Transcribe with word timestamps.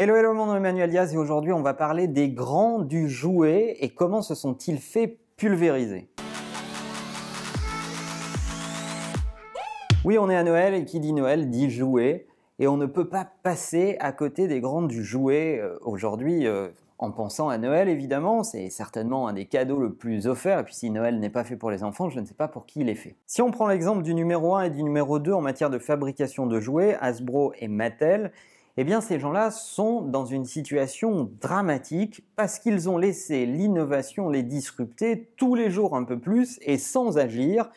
Hello, 0.00 0.14
hello, 0.14 0.32
mon 0.32 0.46
nom 0.46 0.54
est 0.54 0.58
Emmanuel 0.58 0.90
Diaz 0.90 1.12
et 1.12 1.16
aujourd'hui 1.16 1.52
on 1.52 1.60
va 1.60 1.74
parler 1.74 2.06
des 2.06 2.30
grands 2.30 2.78
du 2.78 3.08
jouet 3.08 3.78
et 3.80 3.88
comment 3.88 4.22
se 4.22 4.36
sont-ils 4.36 4.78
fait 4.78 5.18
pulvériser. 5.36 6.08
Oui, 10.04 10.16
on 10.16 10.30
est 10.30 10.36
à 10.36 10.44
Noël 10.44 10.74
et 10.74 10.84
qui 10.84 11.00
dit 11.00 11.12
Noël 11.12 11.50
dit 11.50 11.68
jouet 11.68 12.28
et 12.60 12.68
on 12.68 12.76
ne 12.76 12.86
peut 12.86 13.08
pas 13.08 13.28
passer 13.42 13.96
à 13.98 14.12
côté 14.12 14.46
des 14.46 14.60
grands 14.60 14.82
du 14.82 15.02
jouet 15.02 15.58
euh, 15.60 15.76
aujourd'hui. 15.82 16.46
Euh, 16.46 16.68
en 17.00 17.10
pensant 17.10 17.48
à 17.48 17.58
Noël, 17.58 17.88
évidemment, 17.88 18.44
c'est 18.44 18.70
certainement 18.70 19.28
un 19.28 19.32
des 19.32 19.46
cadeaux 19.46 19.78
le 19.78 19.92
plus 19.92 20.26
offert, 20.26 20.58
et 20.58 20.64
puis 20.64 20.74
si 20.74 20.90
Noël 20.90 21.20
n'est 21.20 21.30
pas 21.30 21.44
fait 21.44 21.54
pour 21.54 21.70
les 21.70 21.84
enfants, 21.84 22.08
je 22.08 22.18
ne 22.18 22.24
sais 22.24 22.34
pas 22.34 22.48
pour 22.48 22.66
qui 22.66 22.80
il 22.80 22.88
est 22.88 22.96
fait. 22.96 23.14
Si 23.26 23.40
on 23.40 23.52
prend 23.52 23.68
l'exemple 23.68 24.02
du 24.02 24.14
numéro 24.14 24.56
1 24.56 24.64
et 24.64 24.70
du 24.70 24.82
numéro 24.82 25.20
2 25.20 25.32
en 25.32 25.40
matière 25.40 25.70
de 25.70 25.78
fabrication 25.78 26.48
de 26.48 26.58
jouets, 26.58 26.96
Hasbro 27.00 27.52
et 27.60 27.68
Mattel, 27.68 28.32
eh 28.80 28.84
bien 28.84 29.00
ces 29.00 29.18
gens-là 29.18 29.50
sont 29.50 30.02
dans 30.02 30.24
une 30.24 30.44
situation 30.44 31.32
dramatique 31.40 32.24
parce 32.36 32.60
qu'ils 32.60 32.88
ont 32.88 32.96
laissé 32.96 33.44
l'innovation 33.44 34.28
les 34.28 34.44
disrupter 34.44 35.32
tous 35.36 35.56
les 35.56 35.68
jours 35.68 35.96
un 35.96 36.04
peu 36.04 36.20
plus 36.20 36.60
et 36.62 36.78
sans 36.78 37.18
agir. 37.18 37.70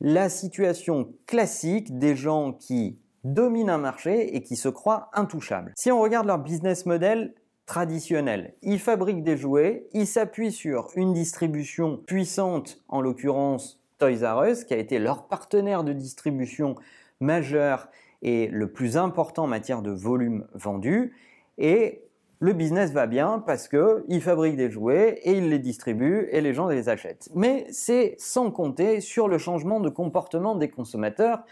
La 0.00 0.28
situation 0.28 1.12
classique 1.26 1.96
des 1.98 2.16
gens 2.16 2.52
qui 2.52 2.98
dominent 3.22 3.70
un 3.70 3.78
marché 3.78 4.34
et 4.34 4.42
qui 4.42 4.56
se 4.56 4.68
croient 4.68 5.08
intouchables. 5.12 5.72
Si 5.76 5.92
on 5.92 6.00
regarde 6.00 6.26
leur 6.26 6.38
business 6.38 6.84
model, 6.84 7.32
traditionnel. 7.66 8.54
Ils 8.62 8.80
fabriquent 8.80 9.22
des 9.22 9.36
jouets, 9.36 9.86
ils 9.92 10.08
s'appuient 10.08 10.50
sur 10.50 10.88
une 10.96 11.12
distribution 11.12 11.96
puissante, 11.96 12.82
en 12.88 13.00
l'occurrence 13.00 13.80
Toys 14.00 14.24
R 14.24 14.42
Us, 14.46 14.64
qui 14.64 14.74
a 14.74 14.78
été 14.78 14.98
leur 14.98 15.28
partenaire 15.28 15.84
de 15.84 15.92
distribution 15.92 16.74
majeur 17.20 17.88
et 18.22 18.48
le 18.48 18.70
plus 18.70 18.96
important 18.96 19.44
en 19.44 19.48
matière 19.48 19.82
de 19.82 19.90
volume 19.90 20.46
vendu. 20.54 21.14
Et 21.58 22.04
le 22.38 22.52
business 22.54 22.92
va 22.92 23.06
bien 23.06 23.42
parce 23.46 23.68
qu'ils 23.68 24.22
fabriquent 24.22 24.56
des 24.56 24.70
jouets 24.70 25.20
et 25.24 25.32
ils 25.32 25.50
les 25.50 25.58
distribuent 25.58 26.28
et 26.30 26.40
les 26.40 26.54
gens 26.54 26.68
les 26.68 26.88
achètent. 26.88 27.28
Mais 27.34 27.66
c'est 27.70 28.14
sans 28.18 28.50
compter 28.50 29.00
sur 29.00 29.28
le 29.28 29.36
changement 29.36 29.80
de 29.80 29.90
comportement 29.90 30.54
des 30.54 30.70
consommateurs 30.70 31.44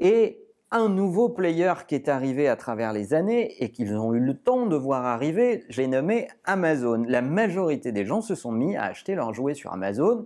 et 0.00 0.42
un 0.70 0.88
nouveau 0.88 1.28
player 1.28 1.74
qui 1.86 1.94
est 1.94 2.08
arrivé 2.08 2.48
à 2.48 2.56
travers 2.56 2.94
les 2.94 3.12
années 3.12 3.62
et 3.62 3.70
qu'ils 3.70 3.94
ont 3.94 4.14
eu 4.14 4.20
le 4.20 4.34
temps 4.34 4.64
de 4.64 4.74
voir 4.74 5.04
arriver, 5.04 5.64
j'ai 5.68 5.86
nommé 5.86 6.28
Amazon. 6.44 7.04
La 7.06 7.20
majorité 7.20 7.92
des 7.92 8.06
gens 8.06 8.22
se 8.22 8.34
sont 8.34 8.52
mis 8.52 8.74
à 8.74 8.84
acheter 8.84 9.14
leurs 9.14 9.34
jouets 9.34 9.52
sur 9.52 9.70
Amazon 9.70 10.24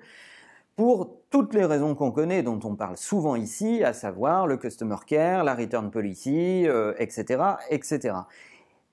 pour 0.76 1.22
toutes 1.30 1.54
les 1.54 1.64
raisons 1.64 1.94
qu'on 1.94 2.12
connaît, 2.12 2.42
dont 2.42 2.60
on 2.62 2.76
parle 2.76 2.98
souvent 2.98 3.34
ici, 3.34 3.82
à 3.82 3.92
savoir 3.92 4.46
le 4.46 4.58
customer 4.58 4.96
care, 5.06 5.42
la 5.42 5.54
return 5.54 5.90
policy, 5.90 6.66
etc., 6.98 7.24
euh, 7.30 7.54
etc. 7.70 8.14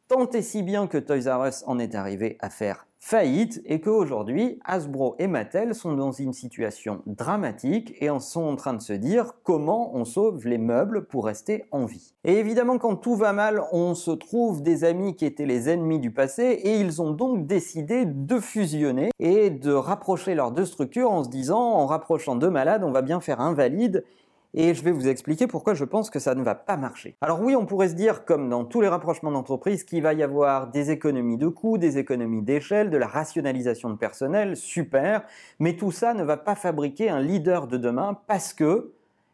Tant 0.08 0.30
et 0.30 0.42
si 0.42 0.64
bien 0.64 0.88
que 0.88 0.98
Toys 0.98 1.30
R 1.30 1.46
Us 1.46 1.64
en 1.68 1.80
est 1.80 1.96
arrivé 1.96 2.38
à 2.40 2.50
faire 2.50 2.88
faillite 3.06 3.62
et 3.66 3.82
qu'aujourd'hui, 3.82 4.60
Hasbro 4.64 5.18
et 5.20 5.28
Mattel 5.28 5.76
sont 5.76 5.92
dans 5.92 6.14
une 6.14 6.32
situation 6.32 7.02
dramatique 7.06 7.94
et 8.00 8.10
en 8.10 8.22
sont 8.22 8.44
en 8.44 8.56
train 8.56 8.74
de 8.74 8.82
se 8.82 8.94
dire 8.94 9.34
comment 9.44 9.94
on 9.94 10.06
sauve 10.06 10.48
les 10.48 10.58
meubles 10.58 11.06
pour 11.06 11.26
rester 11.26 11.66
en 11.72 11.84
vie. 11.84 12.14
Et 12.24 12.38
évidemment, 12.40 12.78
quand 12.78 12.96
tout 12.96 13.16
va 13.16 13.34
mal, 13.34 13.62
on 13.74 13.94
se 13.94 14.12
trouve 14.12 14.64
des 14.64 14.86
amis 14.86 15.18
qui 15.18 15.26
étaient 15.26 15.46
les 15.46 15.70
ennemis 15.70 16.00
du 16.00 16.12
passé 16.12 16.44
et 16.64 16.80
ils 16.80 17.02
ont 17.02 17.12
donc 17.12 17.46
décidé 17.46 18.06
de 18.06 18.40
fusionner 18.40 19.10
et 19.20 19.50
de 19.50 19.74
rapprocher 19.74 20.34
leurs 20.34 20.54
deux 20.54 20.66
structures 20.66 21.12
en 21.12 21.26
se 21.26 21.30
disant, 21.30 21.60
en 21.60 21.86
rapprochant 21.86 22.38
deux 22.38 22.50
malades, 22.50 22.86
on 22.86 22.92
va 22.92 23.02
bien 23.02 23.20
faire 23.20 23.42
un 23.42 23.54
valide 23.54 24.06
et 24.54 24.74
je 24.74 24.84
vais 24.84 24.92
vous 24.92 25.08
expliquer 25.08 25.48
pourquoi 25.48 25.74
je 25.74 25.84
pense 25.84 26.10
que 26.10 26.20
ça 26.20 26.36
ne 26.36 26.44
va 26.44 26.56
pas 26.56 26.78
marcher. 26.78 27.16
Alors 27.22 27.42
oui, 27.42 27.56
on 27.56 27.66
pourrait 27.66 27.90
se 27.90 27.96
dire, 27.96 28.26
comme 28.26 28.50
dans 28.50 28.66
tous 28.66 28.82
les 28.82 28.88
rapprochements 28.88 29.32
d'entreprises, 29.32 29.84
qu'il 29.84 30.04
va 30.04 30.14
y 30.14 30.24
avoir 30.24 30.68
des 30.68 30.92
économies 30.92 31.38
de 31.38 31.48
coûts, 31.48 31.78
des 31.78 31.98
économies 31.98 32.44
d'échelle, 32.44 32.90
de 32.90 32.98
la 32.98 33.08
rationalisation 33.08 33.90
de 33.90 33.96
personnel, 33.96 34.56
super, 34.56 35.24
mais 35.60 35.76
tout 35.76 35.92
ça 35.92 36.14
ne 36.14 36.24
va 36.24 36.38
pas 36.38 36.56
fabriquer 36.56 37.10
un 37.10 37.22
leader 37.22 37.68
de 37.68 37.78
demain 37.78 38.20
parce 38.28 38.54
que 38.54 38.94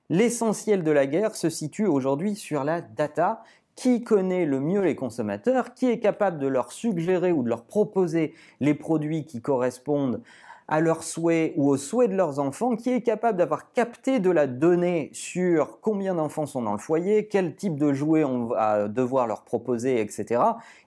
l'essentiel 0.10 0.84
de 0.84 0.92
la 0.92 1.06
guerre 1.06 1.36
se 1.36 1.50
situe 1.50 1.86
aujourd'hui 1.86 2.36
sur 2.36 2.64
la 2.64 2.82
data 2.82 3.44
qui 3.76 4.04
connaît 4.04 4.46
le 4.46 4.60
mieux 4.60 4.82
les 4.82 4.96
consommateurs, 4.96 5.74
qui 5.74 5.90
est 5.90 6.00
capable 6.00 6.38
de 6.38 6.48
leur 6.48 6.74
suggérer 6.74 7.32
ou 7.32 7.44
de 7.44 7.50
leur 7.50 7.64
proposer 7.64 8.34
les 8.60 8.74
produits 8.74 9.26
qui 9.26 9.42
correspondent 9.42 10.22
à 10.70 10.82
leurs 10.82 11.04
souhaits 11.04 11.54
ou 11.58 11.68
aux 11.68 11.78
souhaits 11.78 12.12
de 12.12 12.16
leurs 12.16 12.40
enfants, 12.40 12.76
qui 12.76 12.92
est 12.92 13.02
capable 13.02 13.40
d'avoir 13.40 13.74
capté 13.74 14.20
de 14.20 14.30
la 14.30 14.46
donnée 14.46 15.10
sur 15.14 15.80
combien 15.82 16.14
d'enfants 16.14 16.46
sont 16.46 16.62
dans 16.62 16.74
le 16.74 16.78
foyer, 16.78 17.28
quel 17.28 17.56
type 17.56 17.76
de 17.76 17.92
jouets 17.92 18.24
on 18.24 18.46
va 18.46 18.88
devoir 18.88 19.26
leur 19.26 19.44
proposer, 19.44 20.00
etc., 20.00 20.42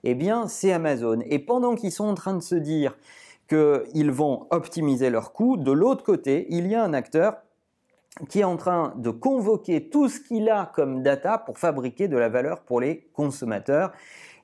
eh 0.05 0.15
bien, 0.15 0.47
c'est 0.47 0.71
Amazon. 0.71 1.19
Et 1.29 1.37
pendant 1.37 1.75
qu'ils 1.75 1.91
sont 1.91 2.05
en 2.05 2.15
train 2.15 2.33
de 2.33 2.41
se 2.41 2.55
dire 2.55 2.95
qu'ils 3.49 4.11
vont 4.11 4.47
optimiser 4.51 5.09
leurs 5.09 5.33
coûts, 5.33 5.57
de 5.57 5.71
l'autre 5.71 6.03
côté, 6.03 6.47
il 6.49 6.67
y 6.67 6.75
a 6.75 6.83
un 6.83 6.93
acteur 6.93 7.35
qui 8.29 8.39
est 8.39 8.45
en 8.45 8.57
train 8.57 8.93
de 8.95 9.09
convoquer 9.09 9.89
tout 9.89 10.07
ce 10.07 10.21
qu'il 10.21 10.49
a 10.49 10.71
comme 10.73 11.03
data 11.03 11.37
pour 11.37 11.57
fabriquer 11.57 12.07
de 12.07 12.17
la 12.17 12.29
valeur 12.29 12.61
pour 12.61 12.79
les 12.79 13.09
consommateurs. 13.13 13.91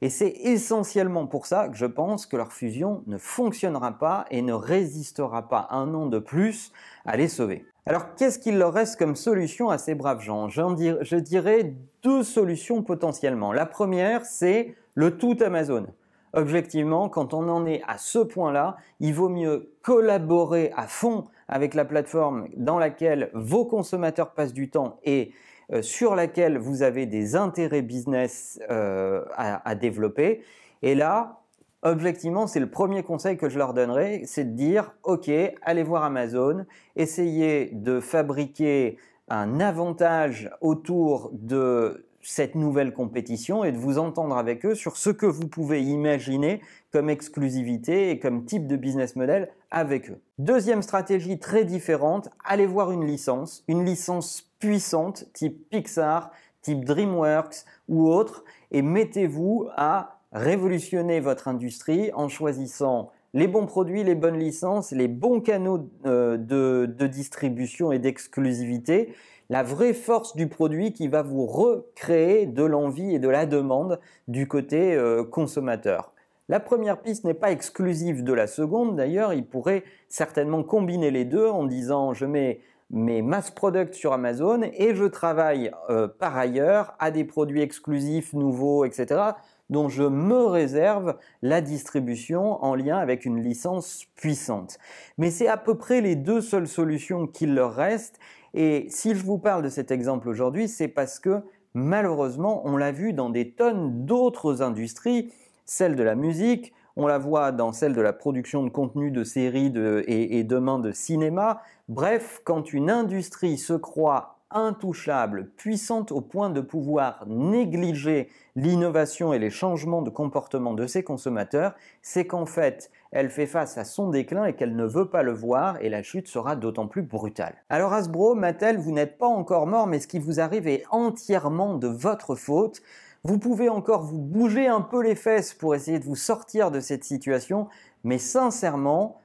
Et 0.01 0.09
c'est 0.09 0.29
essentiellement 0.43 1.27
pour 1.27 1.45
ça 1.45 1.67
que 1.67 1.75
je 1.75 1.85
pense 1.85 2.25
que 2.25 2.37
leur 2.37 2.53
fusion 2.53 3.03
ne 3.05 3.17
fonctionnera 3.17 3.91
pas 3.91 4.25
et 4.31 4.41
ne 4.41 4.53
résistera 4.53 5.49
pas 5.49 5.67
un 5.71 5.93
an 5.93 6.05
de 6.05 6.19
plus 6.19 6.71
à 7.05 7.17
les 7.17 7.27
sauver. 7.27 7.65
Alors 7.85 8.15
qu'est-ce 8.15 8.39
qu'il 8.39 8.57
leur 8.57 8.73
reste 8.73 8.97
comme 8.97 9.15
solution 9.15 9.69
à 9.69 9.77
ces 9.77 9.95
braves 9.95 10.21
gens? 10.21 10.47
Je 10.47 11.15
dirais 11.15 11.73
deux 12.03 12.23
solutions 12.23 12.81
potentiellement. 12.81 13.51
La 13.51 13.65
première, 13.65 14.25
c'est 14.25 14.75
le 14.93 15.17
tout 15.17 15.37
Amazon. 15.41 15.87
Objectivement, 16.33 17.09
quand 17.09 17.33
on 17.33 17.49
en 17.49 17.65
est 17.65 17.81
à 17.87 17.97
ce 17.97 18.19
point-là, 18.19 18.77
il 18.99 19.13
vaut 19.13 19.29
mieux 19.29 19.73
collaborer 19.81 20.71
à 20.77 20.87
fond 20.87 21.25
avec 21.47 21.73
la 21.73 21.83
plateforme 21.83 22.47
dans 22.55 22.77
laquelle 22.77 23.31
vos 23.33 23.65
consommateurs 23.65 24.33
passent 24.33 24.53
du 24.53 24.69
temps 24.69 24.99
et 25.03 25.33
sur 25.81 26.15
laquelle 26.15 26.57
vous 26.57 26.81
avez 26.81 27.05
des 27.05 27.35
intérêts 27.35 27.81
business 27.81 28.59
euh, 28.69 29.23
à, 29.35 29.75
développer. 29.75 30.41
Et 30.81 30.95
là, 30.95 31.41
objectivement, 31.81 32.47
c'est 32.47 32.59
le 32.59 32.69
premier 32.69 33.03
conseil 33.03 33.37
que 33.37 33.49
je 33.49 33.57
leur 33.57 33.73
donnerai, 33.73 34.23
c'est 34.25 34.45
de 34.45 34.55
dire, 34.55 34.93
OK, 35.03 35.29
allez 35.61 35.83
voir 35.83 36.03
Amazon, 36.03 36.65
essayez 36.95 37.69
de 37.73 37.99
fabriquer 37.99 38.97
un 39.29 39.59
avantage 39.59 40.49
autour 40.61 41.29
de 41.33 42.05
cette 42.21 42.55
nouvelle 42.55 42.93
compétition 42.93 43.63
et 43.63 43.71
de 43.71 43.77
vous 43.77 43.97
entendre 43.97 44.37
avec 44.37 44.65
eux 44.65 44.75
sur 44.75 44.97
ce 44.97 45.09
que 45.09 45.25
vous 45.25 45.47
pouvez 45.47 45.81
imaginer 45.81 46.61
comme 46.91 47.09
exclusivité 47.09 48.09
et 48.09 48.19
comme 48.19 48.45
type 48.45 48.67
de 48.67 48.75
business 48.75 49.15
model 49.15 49.49
avec 49.71 50.09
eux. 50.09 50.19
Deuxième 50.37 50.81
stratégie 50.81 51.39
très 51.39 51.63
différente, 51.63 52.29
allez 52.43 52.65
voir 52.65 52.91
une 52.91 53.05
licence, 53.05 53.63
une 53.67 53.85
licence 53.85 54.48
puissante 54.59 55.25
type 55.33 55.69
Pixar, 55.69 56.31
type 56.61 56.85
DreamWorks 56.85 57.65
ou 57.87 58.09
autre 58.09 58.43
et 58.71 58.81
mettez-vous 58.81 59.69
à 59.75 60.19
révolutionner 60.31 61.19
votre 61.19 61.47
industrie 61.47 62.11
en 62.13 62.27
choisissant 62.27 63.11
les 63.33 63.47
bons 63.47 63.65
produits, 63.65 64.03
les 64.03 64.15
bonnes 64.15 64.39
licences, 64.39 64.91
les 64.91 65.07
bons 65.07 65.39
canaux 65.39 65.89
euh, 66.05 66.37
de, 66.37 67.07
distribution 67.07 67.91
et 67.91 67.99
d'exclusivité, 67.99 69.13
la 69.49 69.63
vraie 69.63 69.93
force 69.93 70.35
du 70.35 70.47
produit 70.47 70.93
qui 70.93 71.07
va 71.07 71.21
vous 71.21 71.45
recréer 71.45 72.45
de 72.45 72.63
l'envie 72.63 73.15
et 73.15 73.19
de 73.19 73.29
la 73.29 73.45
demande 73.45 73.99
du 74.27 74.47
côté 74.47 74.95
euh, 74.95 75.23
consommateur. 75.23 76.13
La 76.49 76.59
première 76.59 76.99
piste 77.01 77.25
n'est 77.25 77.35
pas 77.35 77.51
exclusive 77.51 78.23
de 78.23 78.33
la 78.33 78.47
seconde, 78.47 78.95
d'ailleurs, 78.95 79.33
il 79.33 79.45
pourrait 79.45 79.83
certainement 80.07 80.63
combiner 80.63 81.11
les 81.11 81.25
deux 81.25 81.47
en 81.47 81.65
disant 81.65 82.13
je 82.13 82.25
mets 82.25 82.61
mes 82.91 83.21
mass 83.21 83.51
products 83.51 83.93
sur 83.93 84.13
Amazon 84.13 84.61
et 84.73 84.95
je 84.95 85.05
travaille 85.05 85.71
euh, 85.89 86.07
par 86.07 86.37
ailleurs 86.37 86.95
à 86.99 87.11
des 87.11 87.23
produits 87.23 87.61
exclusifs, 87.61 88.33
nouveaux, 88.33 88.85
etc 88.85 89.31
dont 89.69 89.87
je 89.87 90.03
me 90.03 90.45
réserve 90.45 91.15
la 91.41 91.61
distribution 91.61 92.63
en 92.63 92.75
lien 92.75 92.97
avec 92.97 93.25
une 93.25 93.41
licence 93.41 94.05
puissante. 94.15 94.79
Mais 95.17 95.31
c'est 95.31 95.47
à 95.47 95.57
peu 95.57 95.75
près 95.75 96.01
les 96.01 96.15
deux 96.15 96.41
seules 96.41 96.67
solutions 96.67 97.27
qu'il 97.27 97.53
leur 97.53 97.73
reste. 97.73 98.19
Et 98.53 98.87
si 98.89 99.13
je 99.13 99.23
vous 99.23 99.37
parle 99.37 99.63
de 99.63 99.69
cet 99.69 99.91
exemple 99.91 100.27
aujourd'hui, 100.27 100.67
c'est 100.67 100.87
parce 100.87 101.19
que 101.19 101.43
malheureusement, 101.73 102.63
on 102.65 102.77
l'a 102.77 102.91
vu 102.91 103.13
dans 103.13 103.29
des 103.29 103.51
tonnes 103.51 104.05
d'autres 104.05 104.61
industries, 104.61 105.31
celle 105.65 105.95
de 105.95 106.03
la 106.03 106.15
musique, 106.15 106.73
on 106.99 107.07
la 107.07 107.17
voit 107.17 107.51
dans 107.51 107.71
celle 107.71 107.93
de 107.93 108.01
la 108.01 108.13
production 108.13 108.63
de 108.63 108.69
contenu 108.69 109.09
de 109.09 109.23
séries 109.23 109.73
et, 110.05 110.39
et 110.39 110.43
demain 110.43 110.79
de 110.79 110.91
cinéma. 110.91 111.61
Bref, 111.87 112.41
quand 112.43 112.73
une 112.73 112.89
industrie 112.89 113.57
se 113.57 113.73
croit 113.73 114.39
intouchable, 114.51 115.51
puissante 115.57 116.11
au 116.11 116.21
point 116.21 116.49
de 116.49 116.61
pouvoir 116.61 117.23
négliger 117.27 118.29
l'innovation 118.55 119.31
et 119.31 119.39
les 119.39 119.51
changements 119.51 120.01
de 120.01 120.09
comportement 120.09 120.73
de 120.73 120.87
ses 120.87 121.03
consommateurs, 121.03 121.75
c'est 122.01 122.25
qu'en 122.25 122.45
fait, 122.45 122.89
elle 123.11 123.29
fait 123.29 123.45
face 123.45 123.77
à 123.77 123.85
son 123.85 124.09
déclin 124.09 124.45
et 124.45 124.53
qu'elle 124.53 124.75
ne 124.75 124.85
veut 124.85 125.09
pas 125.09 125.23
le 125.23 125.33
voir 125.33 125.77
et 125.81 125.89
la 125.89 126.03
chute 126.03 126.27
sera 126.27 126.55
d'autant 126.55 126.87
plus 126.87 127.03
brutale. 127.03 127.55
Alors 127.69 127.93
Hasbro, 127.93 128.35
Mattel, 128.35 128.77
vous 128.77 128.91
n'êtes 128.91 129.17
pas 129.17 129.27
encore 129.27 129.67
mort, 129.67 129.87
mais 129.87 129.99
ce 129.99 130.07
qui 130.07 130.19
vous 130.19 130.39
arrive 130.39 130.67
est 130.67 130.83
entièrement 130.89 131.75
de 131.75 131.87
votre 131.87 132.35
faute. 132.35 132.81
Vous 133.23 133.37
pouvez 133.37 133.67
encore 133.67 134.03
vous 134.03 134.19
bouger 134.19 134.67
un 134.67 134.81
peu 134.81 135.03
les 135.03 135.15
fesses 135.15 135.53
pour 135.53 135.75
essayer 135.75 135.99
de 135.99 136.05
vous 136.05 136.15
sortir 136.15 136.71
de 136.71 136.79
cette 136.79 137.03
situation, 137.03 137.67
mais 138.03 138.17
sincèrement, 138.17 139.19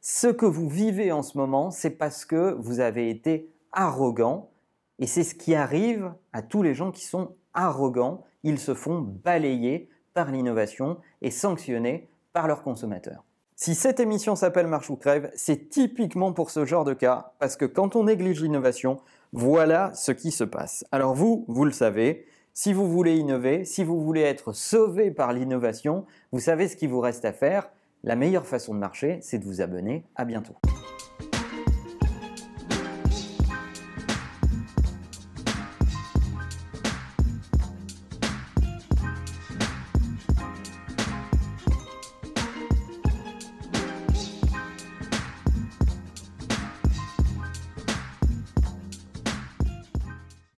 ce 0.00 0.28
que 0.28 0.46
vous 0.46 0.68
vivez 0.68 1.12
en 1.12 1.22
ce 1.22 1.38
moment, 1.38 1.70
c'est 1.70 1.90
parce 1.90 2.24
que 2.24 2.54
vous 2.58 2.80
avez 2.80 3.08
été 3.08 3.50
arrogant, 3.72 4.50
et 4.98 5.06
c'est 5.06 5.24
ce 5.24 5.34
qui 5.34 5.54
arrive 5.54 6.12
à 6.32 6.42
tous 6.42 6.62
les 6.62 6.74
gens 6.74 6.90
qui 6.90 7.04
sont 7.04 7.36
arrogants. 7.54 8.24
Ils 8.42 8.58
se 8.58 8.74
font 8.74 9.00
balayer 9.00 9.88
par 10.12 10.30
l'innovation 10.30 10.98
et 11.22 11.30
sanctionner 11.30 12.08
par 12.32 12.48
leurs 12.48 12.62
consommateurs. 12.62 13.24
Si 13.56 13.74
cette 13.74 13.98
émission 13.98 14.36
s'appelle 14.36 14.66
Marche 14.66 14.90
ou 14.90 14.96
Crève, 14.96 15.32
c'est 15.34 15.68
typiquement 15.68 16.32
pour 16.32 16.50
ce 16.50 16.64
genre 16.64 16.84
de 16.84 16.94
cas, 16.94 17.32
parce 17.38 17.56
que 17.56 17.64
quand 17.64 17.96
on 17.96 18.04
néglige 18.04 18.40
l'innovation, 18.40 19.00
voilà 19.32 19.92
ce 19.94 20.12
qui 20.12 20.30
se 20.30 20.44
passe. 20.44 20.84
Alors 20.92 21.14
vous, 21.14 21.44
vous 21.48 21.64
le 21.64 21.72
savez, 21.72 22.26
si 22.60 22.72
vous 22.72 22.88
voulez 22.88 23.14
innover, 23.14 23.64
si 23.64 23.84
vous 23.84 24.00
voulez 24.00 24.22
être 24.22 24.52
sauvé 24.52 25.12
par 25.12 25.32
l'innovation, 25.32 26.06
vous 26.32 26.40
savez 26.40 26.66
ce 26.66 26.74
qu'il 26.74 26.88
vous 26.88 26.98
reste 26.98 27.24
à 27.24 27.32
faire. 27.32 27.70
La 28.02 28.16
meilleure 28.16 28.48
façon 28.48 28.74
de 28.74 28.80
marcher, 28.80 29.20
c'est 29.22 29.38
de 29.38 29.44
vous 29.44 29.60
abonner. 29.60 30.04
À 30.16 30.24
bientôt. 30.24 30.56